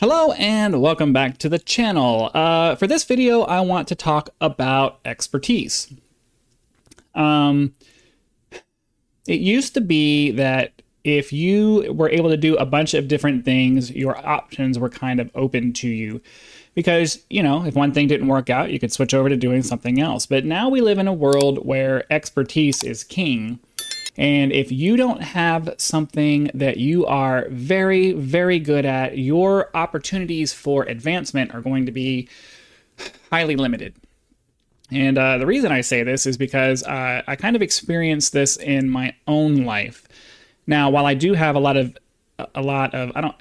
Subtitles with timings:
[0.00, 2.30] Hello and welcome back to the channel.
[2.32, 5.92] Uh, for this video, I want to talk about expertise.
[7.14, 7.74] Um,
[9.28, 13.44] it used to be that if you were able to do a bunch of different
[13.44, 16.22] things, your options were kind of open to you.
[16.74, 19.62] Because, you know, if one thing didn't work out, you could switch over to doing
[19.62, 20.24] something else.
[20.24, 23.58] But now we live in a world where expertise is king.
[24.20, 30.52] And if you don't have something that you are very, very good at, your opportunities
[30.52, 32.28] for advancement are going to be
[33.32, 33.94] highly limited.
[34.90, 38.58] And uh, the reason I say this is because uh, I kind of experienced this
[38.58, 40.06] in my own life.
[40.66, 41.96] Now, while I do have a lot of,
[42.54, 43.36] a lot of, I don't,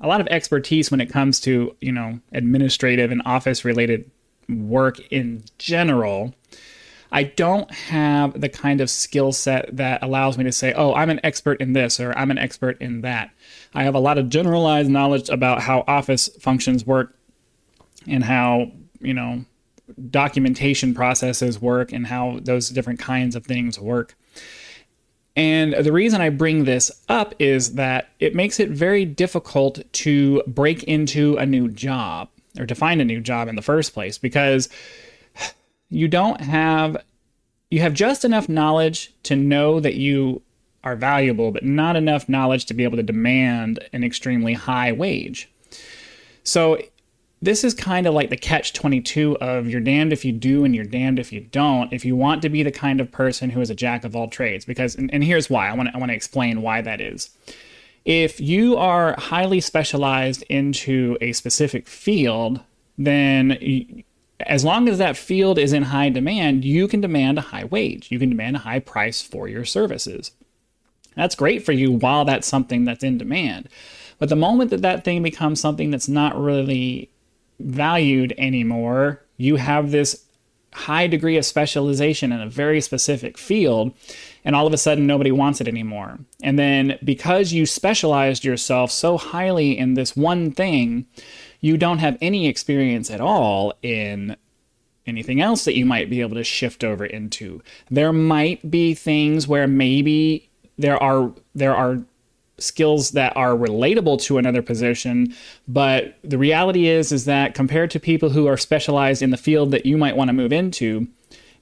[0.00, 4.08] a lot of expertise when it comes to, you know, administrative and office related
[4.48, 6.36] work in general,
[7.14, 11.10] I don't have the kind of skill set that allows me to say, oh, I'm
[11.10, 13.30] an expert in this or I'm an expert in that.
[13.72, 17.16] I have a lot of generalized knowledge about how office functions work
[18.08, 19.44] and how, you know,
[20.10, 24.16] documentation processes work and how those different kinds of things work.
[25.36, 30.42] And the reason I bring this up is that it makes it very difficult to
[30.48, 34.18] break into a new job or to find a new job in the first place
[34.18, 34.68] because
[35.90, 36.96] you don't have
[37.74, 40.40] you have just enough knowledge to know that you
[40.84, 45.50] are valuable, but not enough knowledge to be able to demand an extremely high wage.
[46.44, 46.78] So
[47.42, 50.72] this is kind of like the catch 22 of you're damned if you do and
[50.72, 53.60] you're damned if you don't if you want to be the kind of person who
[53.60, 55.98] is a jack of all trades because and, and here's why I want to I
[55.98, 57.28] want to explain why that is
[58.04, 62.60] if you are highly specialized into a specific field
[62.96, 64.04] then
[64.40, 68.10] as long as that field is in high demand, you can demand a high wage.
[68.10, 70.32] You can demand a high price for your services.
[71.14, 73.68] That's great for you while that's something that's in demand.
[74.18, 77.10] But the moment that that thing becomes something that's not really
[77.60, 80.24] valued anymore, you have this
[80.72, 83.94] high degree of specialization in a very specific field,
[84.44, 86.18] and all of a sudden nobody wants it anymore.
[86.42, 91.06] And then because you specialized yourself so highly in this one thing,
[91.64, 94.36] you don't have any experience at all in
[95.06, 97.62] anything else that you might be able to shift over into.
[97.90, 102.02] There might be things where maybe there are there are
[102.58, 105.34] skills that are relatable to another position,
[105.66, 109.70] but the reality is is that compared to people who are specialized in the field
[109.70, 111.08] that you might want to move into,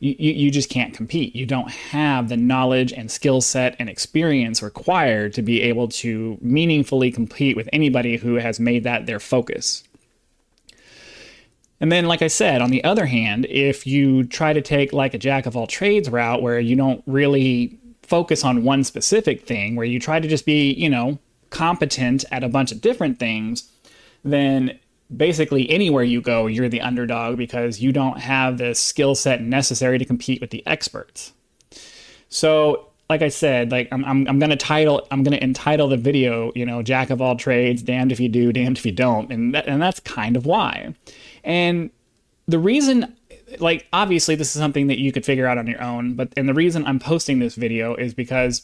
[0.00, 1.36] you, you just can't compete.
[1.36, 6.38] You don't have the knowledge and skill set and experience required to be able to
[6.40, 9.84] meaningfully compete with anybody who has made that their focus.
[11.82, 15.14] And then, like I said, on the other hand, if you try to take like
[15.14, 19.74] a jack of all trades route where you don't really focus on one specific thing,
[19.74, 21.18] where you try to just be, you know,
[21.50, 23.68] competent at a bunch of different things,
[24.22, 24.78] then
[25.14, 29.98] basically anywhere you go, you're the underdog because you don't have the skill set necessary
[29.98, 31.32] to compete with the experts.
[32.28, 36.50] So, like I said, like I'm, I'm, I'm gonna title, I'm gonna entitle the video,
[36.54, 39.54] you know, "Jack of all trades, damned if you do, damned if you don't," and
[39.54, 40.94] that, and that's kind of why.
[41.44, 41.90] And
[42.48, 43.14] the reason
[43.58, 46.48] like obviously this is something that you could figure out on your own, but and
[46.48, 48.62] the reason I'm posting this video is because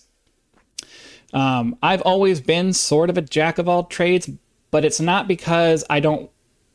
[1.34, 4.30] um, I've always been sort of a jack of all trades,
[4.70, 6.30] but it's not because I don't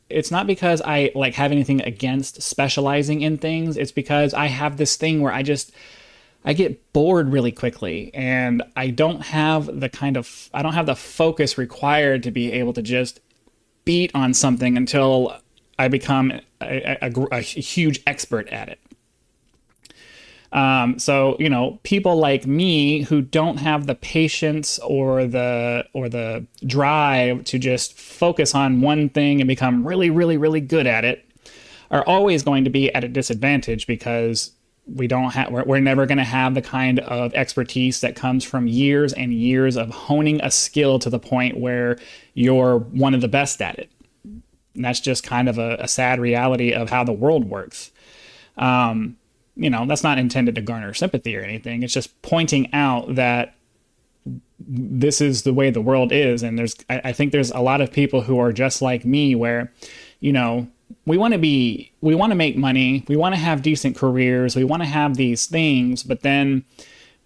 [0.08, 3.76] it's not because I like have anything against specializing in things.
[3.76, 5.72] It's because I have this thing where I just
[6.44, 10.86] I get bored really quickly and I don't have the kind of I don't have
[10.86, 13.20] the focus required to be able to just
[13.84, 15.36] beat on something until
[15.78, 18.78] I become a, a, a, huge expert at it.
[20.52, 26.08] Um, so you know, people like me who don't have the patience or the or
[26.08, 31.04] the drive to just focus on one thing and become really, really, really good at
[31.04, 31.28] it
[31.90, 34.52] are always going to be at a disadvantage because
[34.86, 38.44] we don't have we're, we're never going to have the kind of expertise that comes
[38.44, 41.98] from years and years of honing a skill to the point where
[42.34, 43.90] you're one of the best at it
[44.74, 47.90] and that's just kind of a, a sad reality of how the world works.
[48.56, 49.16] Um,
[49.56, 51.82] you know, that's not intended to garner sympathy or anything.
[51.82, 53.54] It's just pointing out that
[54.58, 56.42] this is the way the world is.
[56.42, 59.34] And there's, I, I think there's a lot of people who are just like me
[59.34, 59.72] where,
[60.20, 60.66] you know,
[61.06, 64.56] we want to be, we want to make money, we want to have decent careers,
[64.56, 66.64] we want to have these things, but then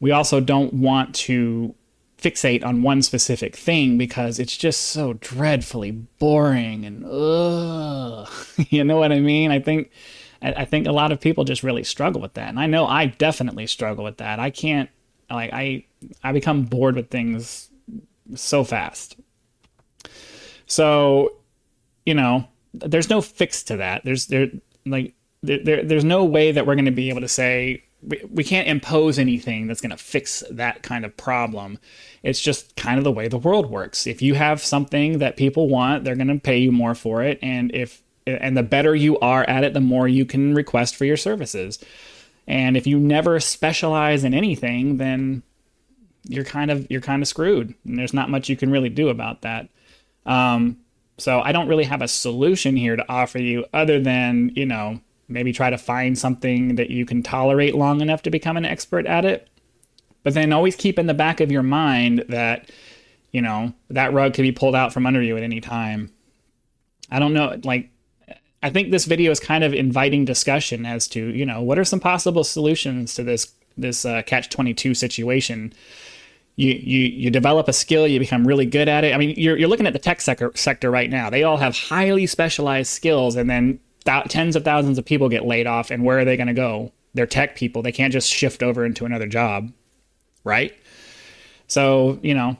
[0.00, 1.74] we also don't want to
[2.20, 8.28] fixate on one specific thing because it's just so dreadfully boring and ugh.
[8.70, 9.50] you know what I mean?
[9.50, 9.90] I think
[10.40, 12.48] I think a lot of people just really struggle with that.
[12.48, 14.38] And I know I definitely struggle with that.
[14.38, 14.88] I can't
[15.30, 15.84] like I
[16.22, 17.70] I become bored with things
[18.34, 19.16] so fast.
[20.66, 21.32] So
[22.04, 22.48] you know,
[22.80, 24.04] there's no fix to that.
[24.04, 24.48] There's there
[24.86, 28.20] like there, there there's no way that we're going to be able to say we,
[28.30, 31.78] we can't impose anything that's going to fix that kind of problem.
[32.22, 34.06] It's just kind of the way the world works.
[34.06, 37.38] If you have something that people want, they're going to pay you more for it,
[37.42, 41.04] and if and the better you are at it, the more you can request for
[41.04, 41.78] your services.
[42.46, 45.42] And if you never specialize in anything, then
[46.24, 49.08] you're kind of you're kind of screwed, and there's not much you can really do
[49.08, 49.68] about that.
[50.26, 50.78] Um,
[51.18, 55.00] so I don't really have a solution here to offer you other than you know
[55.28, 59.06] maybe try to find something that you can tolerate long enough to become an expert
[59.06, 59.48] at it.
[60.22, 62.70] But then always keep in the back of your mind that
[63.32, 66.10] you know that rug could be pulled out from under you at any time.
[67.10, 67.90] I don't know, like
[68.62, 71.84] I think this video is kind of inviting discussion as to you know what are
[71.84, 75.72] some possible solutions to this this uh, catch 22 situation
[76.58, 79.14] you, you you develop a skill, you become really good at it.
[79.14, 81.30] I mean, you're, you're looking at the tech sector, sector right now.
[81.30, 85.46] They all have highly specialized skills, and then th- tens of thousands of people get
[85.46, 85.92] laid off.
[85.92, 86.92] And where are they going to go?
[87.14, 87.80] They're tech people.
[87.82, 89.72] They can't just shift over into another job,
[90.42, 90.76] right?
[91.68, 92.56] So you know,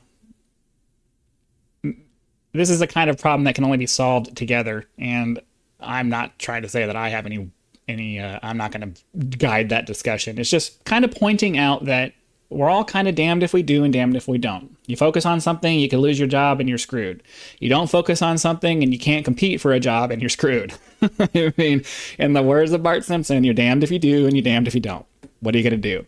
[2.52, 4.84] this is a kind of problem that can only be solved together.
[4.96, 5.40] And
[5.80, 7.50] I'm not trying to say that I have any
[7.88, 8.20] any.
[8.20, 10.38] Uh, I'm not going to guide that discussion.
[10.38, 12.12] It's just kind of pointing out that
[12.50, 14.76] we're all kind of damned if we do and damned if we don't.
[14.86, 17.22] You focus on something, you can lose your job and you're screwed.
[17.58, 20.72] You don't focus on something and you can't compete for a job and you're screwed.
[21.18, 21.84] I mean,
[22.18, 24.74] in the words of Bart Simpson, you're damned if you do and you're damned if
[24.74, 25.04] you don't.
[25.40, 26.06] What are you going to do?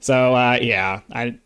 [0.00, 1.38] So, uh, yeah, I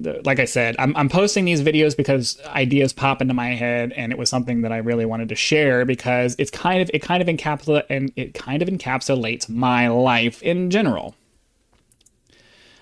[0.00, 4.12] like I said, I'm, I'm posting these videos because ideas pop into my head, and
[4.12, 7.20] it was something that I really wanted to share because it's kind of it kind
[7.20, 11.14] of encapsulate and it kind of encapsulates my life in general.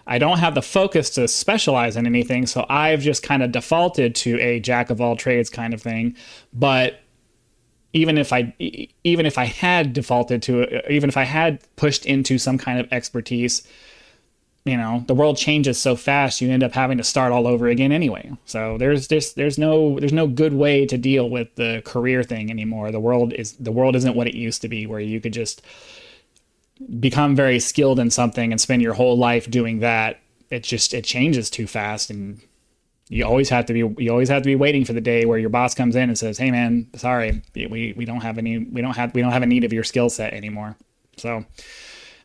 [0.06, 4.14] I don't have the focus to specialize in anything, so I've just kind of defaulted
[4.16, 6.16] to a jack of all trades kind of thing.
[6.52, 7.00] But
[7.92, 8.54] even if I
[9.04, 12.92] even if I had defaulted to even if I had pushed into some kind of
[12.92, 13.66] expertise,
[14.64, 17.68] you know, the world changes so fast, you end up having to start all over
[17.68, 18.30] again anyway.
[18.44, 22.50] So there's just there's no there's no good way to deal with the career thing
[22.50, 22.92] anymore.
[22.92, 25.62] The world is the world isn't what it used to be, where you could just
[27.00, 30.20] become very skilled in something and spend your whole life doing that,
[30.50, 32.40] it just it changes too fast and
[33.08, 35.38] you always have to be you always have to be waiting for the day where
[35.38, 38.80] your boss comes in and says, "Hey man, sorry, we we don't have any we
[38.80, 40.76] don't have we don't have a need of your skill set anymore."
[41.16, 41.44] So,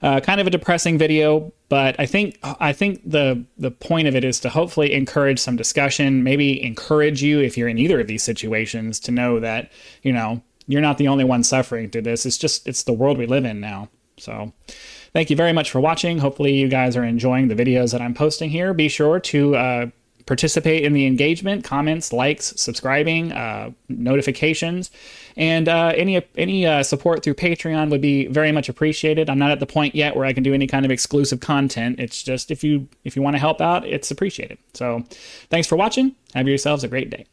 [0.02, 4.16] uh, kind of a depressing video, but I think I think the the point of
[4.16, 8.08] it is to hopefully encourage some discussion, maybe encourage you if you're in either of
[8.08, 9.72] these situations to know that
[10.02, 12.26] you know you're not the only one suffering through this.
[12.26, 13.90] It's just it's the world we live in now.
[14.22, 14.54] So
[15.14, 16.20] thank you very much for watching.
[16.20, 18.74] Hopefully you guys are enjoying the videos that I'm posting here.
[18.74, 19.86] Be sure to uh,
[20.26, 24.92] participate in the engagement, comments, likes, subscribing, uh, notifications,
[25.36, 29.30] and uh, any any uh, support through Patreon would be very much appreciated.
[29.30, 32.00] I'm not at the point yet where I can do any kind of exclusive content.
[32.00, 34.58] It's just if you if you want to help out, it's appreciated.
[34.74, 35.04] So,
[35.50, 36.16] thanks for watching.
[36.34, 37.26] Have yourselves a great day.